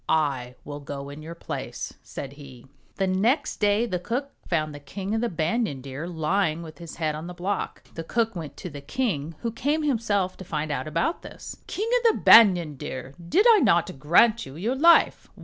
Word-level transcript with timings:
I 0.09 0.55
will 0.65 0.79
go 0.79 1.09
in 1.09 1.21
your 1.21 1.35
place," 1.35 1.93
said 2.01 2.33
he. 2.33 2.65
The 2.95 3.05
next 3.05 3.57
day 3.57 3.85
the 3.85 3.99
cook 3.99 4.31
found 4.47 4.73
the 4.73 4.79
King 4.79 5.13
of 5.13 5.21
the 5.21 5.29
Ban 5.29 5.67
yan 5.67 5.79
Deer 5.81 6.07
lying 6.07 6.63
with 6.63 6.79
his 6.79 6.95
head 6.95 7.13
on 7.13 7.27
the 7.27 7.35
block. 7.35 7.83
The 7.93 8.03
cook 8.03 8.35
went 8.35 8.57
to 8.57 8.69
the 8.71 8.81
king, 8.81 9.35
who 9.41 9.51
came 9.51 9.83
himself 9.83 10.37
to 10.37 10.43
find 10.43 10.71
out 10.71 10.87
about 10.87 11.21
this. 11.21 11.55
"King 11.67 11.87
of 11.99 12.13
the 12.15 12.19
Banyan 12.23 12.77
Deer! 12.77 13.13
did 13.29 13.45
I 13.51 13.59
not 13.59 13.99
grant 13.99 14.43
you 14.43 14.55
your 14.55 14.73
life 14.75 15.29